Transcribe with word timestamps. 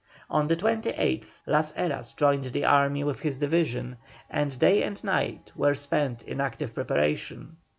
On 0.31 0.47
the 0.47 0.55
28th 0.57 1.41
Las 1.45 1.73
Heras 1.73 2.15
joined 2.17 2.45
the 2.45 2.65
army 2.65 3.03
with 3.03 3.19
his 3.19 3.37
division, 3.37 3.97
and 4.31 4.57
day 4.57 4.81
and 4.81 5.03
night 5.03 5.51
were 5.55 5.75
spent 5.75 6.23
in 6.23 6.41
active 6.41 6.73
preparation. 6.73 7.57